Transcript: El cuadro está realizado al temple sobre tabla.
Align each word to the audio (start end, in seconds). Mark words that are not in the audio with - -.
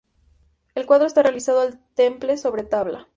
El 0.73 0.87
cuadro 0.87 1.05
está 1.05 1.21
realizado 1.21 1.61
al 1.61 1.77
temple 1.93 2.35
sobre 2.37 2.63
tabla. 2.63 3.07